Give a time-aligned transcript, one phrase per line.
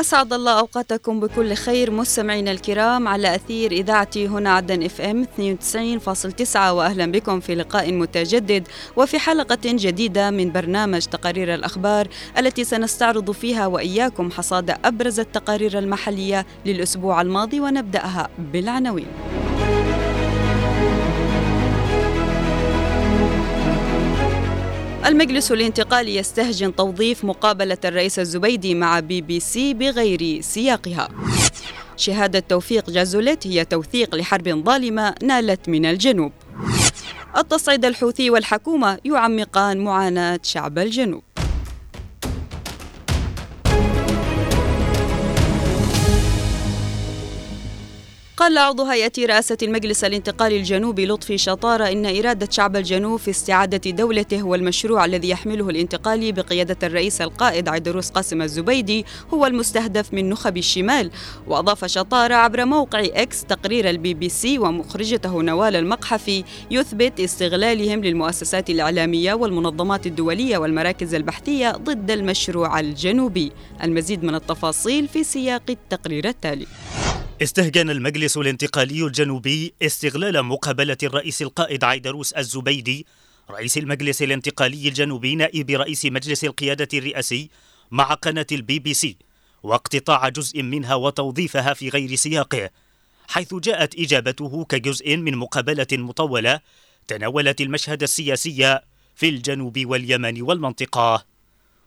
[0.00, 6.56] أسعد الله أوقاتكم بكل خير مستمعينا الكرام على أثير إذاعة هنا عدن إف إم 92.9
[6.56, 13.66] وأهلا بكم في لقاء متجدد وفي حلقة جديدة من برنامج تقارير الأخبار التي سنستعرض فيها
[13.66, 19.06] وإياكم حصاد أبرز التقارير المحلية للأسبوع الماضي ونبدأها بالعناوين.
[25.06, 31.08] المجلس الانتقالي يستهجن توظيف مقابلة الرئيس الزبيدي مع بي بي سي بغير سياقها.
[31.96, 36.32] شهادة توفيق جازوليت هي توثيق لحرب ظالمة نالت من الجنوب.
[37.36, 41.22] التصعيد الحوثي والحكومة يعمقان معاناة شعب الجنوب.
[48.38, 53.90] قال عضو هيئة رئاسة المجلس الانتقالي الجنوبي لطفي شطارة إن إرادة شعب الجنوب في استعادة
[53.90, 60.56] دولته والمشروع الذي يحمله الانتقالي بقيادة الرئيس القائد عيدروس قاسم الزبيدي هو المستهدف من نخب
[60.56, 61.10] الشمال.
[61.46, 68.70] وأضاف شطارة عبر موقع إكس تقرير البي بي سي ومخرجته نوال المقحفي يثبت استغلالهم للمؤسسات
[68.70, 73.52] الإعلامية والمنظمات الدولية والمراكز البحثية ضد المشروع الجنوبي.
[73.82, 76.66] المزيد من التفاصيل في سياق التقرير التالي.
[77.42, 83.06] استهجن المجلس الانتقالي الجنوبي استغلال مقابلة الرئيس القائد عيدروس الزبيدي
[83.50, 87.50] رئيس المجلس الانتقالي الجنوبي نائب رئيس مجلس القيادة الرئاسي
[87.90, 89.16] مع قناة البي بي سي
[89.62, 92.70] واقتطاع جزء منها وتوظيفها في غير سياقه
[93.28, 96.60] حيث جاءت إجابته كجزء من مقابلة مطولة
[97.08, 98.80] تناولت المشهد السياسي
[99.14, 101.24] في الجنوب واليمن والمنطقة.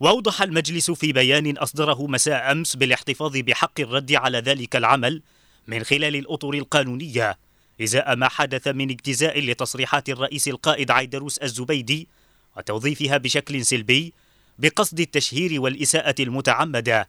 [0.00, 5.22] وأوضح المجلس في بيان أصدره مساء أمس بالاحتفاظ بحق الرد على ذلك العمل
[5.66, 7.38] من خلال الأطر القانونية
[7.82, 12.08] إزاء ما حدث من اجتزاء لتصريحات الرئيس القائد عيدروس الزبيدي
[12.56, 14.12] وتوظيفها بشكل سلبي
[14.58, 17.08] بقصد التشهير والإساءة المتعمدة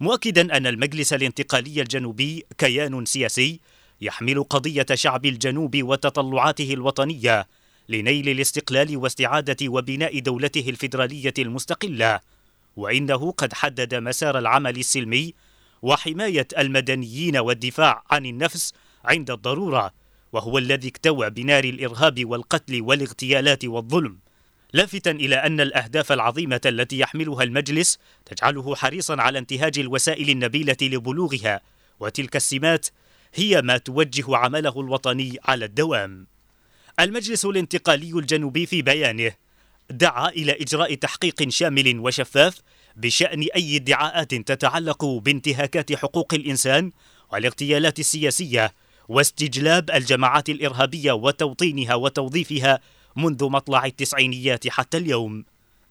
[0.00, 3.60] مؤكدا أن المجلس الانتقالي الجنوبي كيان سياسي
[4.00, 7.46] يحمل قضية شعب الجنوب وتطلعاته الوطنية
[7.88, 12.20] لنيل الاستقلال واستعادة وبناء دولته الفيدرالية المستقلة
[12.76, 15.34] وانه قد حدد مسار العمل السلمي
[15.82, 18.72] وحماية المدنيين والدفاع عن النفس
[19.04, 19.92] عند الضرورة
[20.32, 24.18] وهو الذي اكتوى بنار الإرهاب والقتل والاغتيالات والظلم.
[24.72, 31.60] لافتا إلى أن الأهداف العظيمة التي يحملها المجلس تجعله حريصا على انتهاج الوسائل النبيلة لبلوغها
[32.00, 32.88] وتلك السمات
[33.34, 36.26] هي ما توجه عمله الوطني على الدوام.
[37.00, 39.32] المجلس الانتقالي الجنوبي في بيانه
[39.90, 42.60] دعا إلى إجراء تحقيق شامل وشفاف
[42.96, 46.92] بشأن أي ادعاءات تتعلق بانتهاكات حقوق الإنسان
[47.32, 48.72] والاغتيالات السياسية
[49.08, 52.80] واستجلاب الجماعات الإرهابية وتوطينها وتوظيفها
[53.16, 55.44] منذ مطلع التسعينيات حتى اليوم.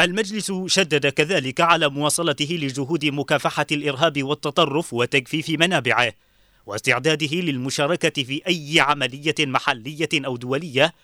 [0.00, 6.12] المجلس شدد كذلك على مواصلته لجهود مكافحة الإرهاب والتطرف وتجفيف منابعه
[6.66, 10.94] واستعداده للمشاركة في أي عملية محلية أو دولية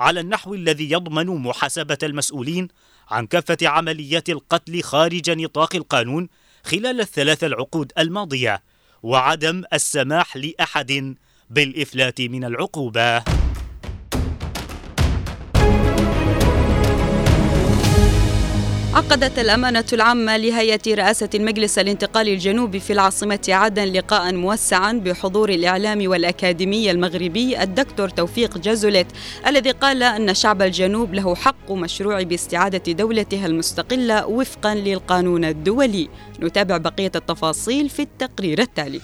[0.00, 2.68] على النحو الذي يضمن محاسبة المسؤولين
[3.10, 6.28] عن كافة عمليات القتل خارج نطاق القانون
[6.64, 8.62] خلال الثلاث العقود الماضية
[9.02, 11.16] وعدم السماح لأحد
[11.50, 13.41] بالإفلات من العقوبة.
[18.94, 26.08] عقدت الأمانة العامة لهيئة رئاسة المجلس الانتقالي الجنوبي في العاصمة عدن لقاء موسعا بحضور الإعلام
[26.08, 29.06] والأكاديمي المغربي الدكتور توفيق جازوليت
[29.46, 36.08] الذي قال أن شعب الجنوب له حق مشروع باستعادة دولتها المستقلة وفقا للقانون الدولي.
[36.40, 39.00] نتابع بقية التفاصيل في التقرير التالي.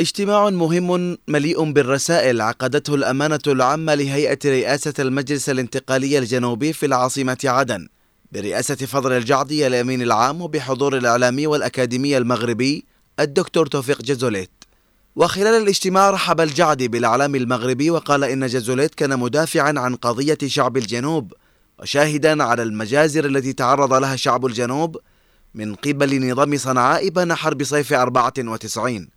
[0.00, 7.88] اجتماع مهم مليء بالرسائل عقدته الأمانة العامة لهيئة رئاسة المجلس الانتقالي الجنوبي في العاصمة عدن.
[8.34, 12.84] برئاسة فضل الجعدي الأمين العام وبحضور الإعلامي والأكاديمي المغربي
[13.20, 14.50] الدكتور توفيق جزوليت
[15.16, 21.32] وخلال الاجتماع رحب الجعدي بالإعلام المغربي وقال إن جزوليت كان مدافعا عن قضية شعب الجنوب
[21.78, 24.96] وشاهدا على المجازر التي تعرض لها شعب الجنوب
[25.54, 29.08] من قبل نظام صنعاء بين حرب صيف 94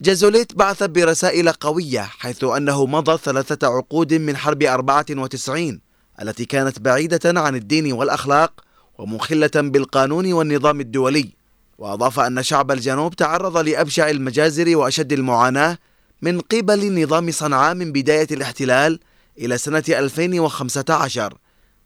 [0.00, 5.87] جازوليت بعث برسائل قوية حيث أنه مضى ثلاثة عقود من حرب 94
[6.22, 8.64] التي كانت بعيدة عن الدين والأخلاق
[8.98, 11.38] ومخلة بالقانون والنظام الدولي.
[11.78, 15.78] وأضاف أن شعب الجنوب تعرض لأبشع المجازر وأشد المعاناة
[16.22, 19.00] من قبل نظام صنعاء من بداية الاحتلال
[19.38, 21.38] إلى سنة 2015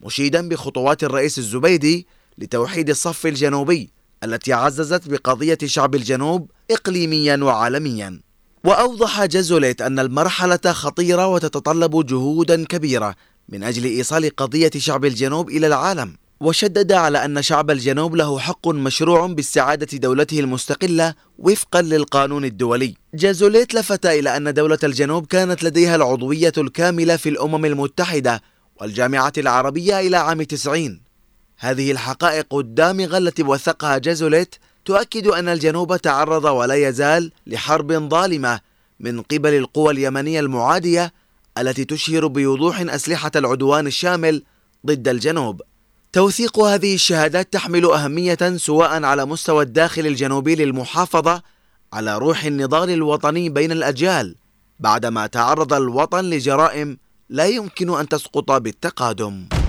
[0.00, 2.06] مشيدا بخطوات الرئيس الزبيدي
[2.38, 3.90] لتوحيد الصف الجنوبي
[4.24, 8.20] التي عززت بقضية شعب الجنوب إقليميا وعالميا.
[8.64, 13.14] وأوضح جازوليت أن المرحلة خطيرة وتتطلب جهودا كبيرة
[13.50, 16.16] من أجل إيصال قضية شعب الجنوب إلى العالم.
[16.40, 22.94] وشدد على أن شعب الجنوب له حق مشروع باستعادة دولته المستقلة وفقا للقانون الدولي.
[23.14, 28.42] جازوليت لفت إلى أن دولة الجنوب كانت لديها العضوية الكاملة في الأمم المتحدة
[28.80, 31.00] والجامعة العربية إلى عام 90
[31.58, 34.54] هذه الحقائق الدامغة التي وثقها جازوليت
[34.84, 38.60] تؤكد أن الجنوب تعرض ولا يزال لحرب ظالمة
[39.00, 41.12] من قبل القوى اليمنية المعادية
[41.60, 44.42] التي تشهر بوضوح أسلحة العدوان الشامل
[44.86, 45.62] ضد الجنوب.
[46.12, 51.42] توثيق هذه الشهادات تحمل أهمية سواء على مستوى الداخل الجنوبي للمحافظة
[51.92, 54.36] على روح النضال الوطني بين الأجيال
[54.80, 56.98] بعدما تعرض الوطن لجرائم
[57.28, 59.59] لا يمكن أن تسقط بالتقادم.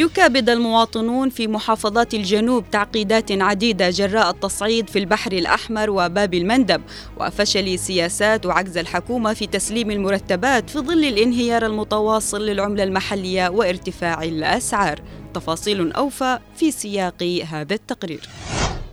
[0.00, 6.82] يكابد المواطنون في محافظات الجنوب تعقيدات عديدة جراء التصعيد في البحر الأحمر وباب المندب
[7.20, 15.00] وفشل سياسات وعجز الحكومة في تسليم المرتبات في ظل الانهيار المتواصل للعملة المحلية وارتفاع الأسعار.
[15.34, 18.28] تفاصيل أوفى في سياق هذا التقرير.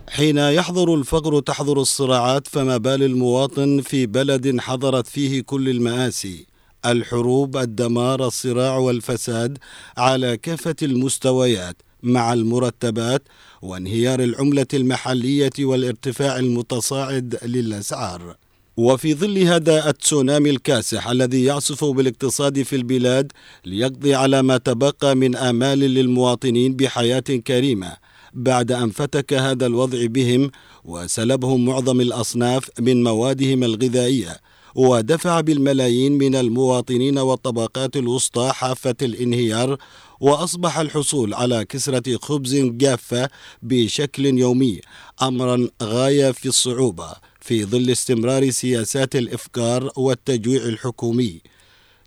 [0.08, 6.47] حين يحضر الفقر تحضر الصراعات فما بال المواطن في بلد حضرت فيه كل المآسي.
[6.86, 9.58] الحروب الدمار الصراع والفساد
[9.96, 13.22] على كافة المستويات مع المرتبات
[13.62, 18.36] وانهيار العملة المحلية والارتفاع المتصاعد للأسعار.
[18.76, 23.32] وفي ظل هذا التسونامي الكاسح الذي يعصف بالاقتصاد في البلاد
[23.64, 27.96] ليقضي على ما تبقى من آمال للمواطنين بحياة كريمة
[28.34, 30.50] بعد أن فتك هذا الوضع بهم
[30.84, 34.36] وسلبهم معظم الأصناف من موادهم الغذائية
[34.74, 39.78] ودفع بالملايين من المواطنين والطبقات الوسطى حافة الانهيار
[40.20, 43.28] وأصبح الحصول على كسرة خبز جافة
[43.62, 44.80] بشكل يومي
[45.22, 51.40] أمرا غاية في الصعوبة في ظل استمرار سياسات الإفكار والتجويع الحكومي.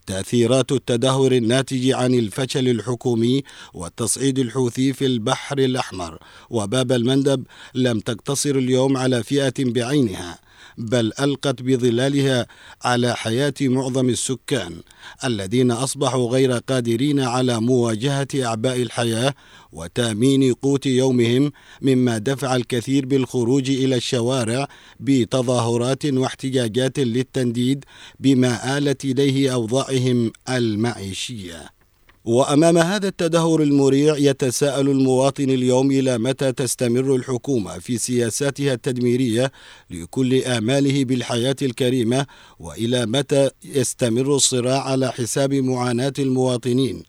[0.08, 3.44] تأثيرات التدهور الناتج عن الفشل الحكومي
[3.74, 6.18] والتصعيد الحوثي في البحر الأحمر
[6.50, 7.44] وباب المندب
[7.76, 10.40] لم تقتصر اليوم على فئة بعينها.
[10.78, 12.48] بل ألقت بظلالها
[12.84, 14.82] على حياة معظم السكان
[15.24, 19.34] الذين أصبحوا غير قادرين على مواجهة أعباء الحياة
[19.72, 24.68] وتأمين قوت يومهم مما دفع الكثير بالخروج إلى الشوارع
[25.00, 27.86] بتظاهرات واحتجاجات للتنديد
[28.20, 31.81] بما آلت إليه أوضاعهم المعيشية.
[32.26, 39.52] وأمام هذا التدهور المريع يتساءل المواطن اليوم إلى متى تستمر الحكومة في سياساتها التدميرية
[39.90, 42.26] لكل آماله بالحياة الكريمة
[42.60, 47.04] وإلى متى يستمر الصراع على حساب معاناة المواطنين.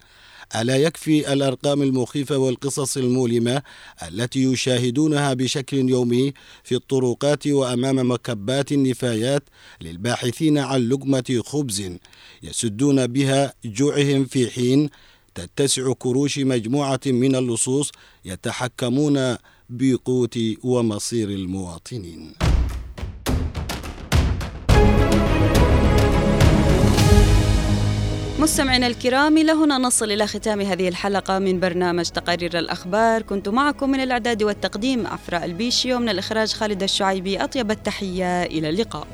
[0.56, 3.62] ألا يكفي الأرقام المخيفة والقصص المؤلمة
[4.08, 6.32] التي يشاهدونها بشكل يومي
[6.64, 9.42] في الطرقات وأمام مكبات النفايات
[9.80, 11.90] للباحثين عن لقمة خبز
[12.42, 14.90] يسدون بها جوعهم في حين
[15.34, 17.90] تتسع كروش مجموعة من اللصوص
[18.24, 19.36] يتحكمون
[19.70, 22.41] بقوت ومصير المواطنين.
[28.42, 33.22] مستمعينا الكرام إلى هنا نصل إلى ختام هذه الحلقة من برنامج تقارير الأخبار.
[33.22, 37.44] كنت معكم من الإعداد والتقديم عفراء البيشي ومن الإخراج خالد الشعيبي.
[37.44, 39.06] أطيب التحية إلى اللقاء.